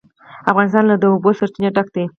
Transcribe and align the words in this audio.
افغانستان 0.51 0.83
له 0.87 0.95
د 0.99 1.03
اوبو 1.11 1.29
سرچینې 1.39 1.69
ډک 1.75 1.87
دی. 1.95 2.05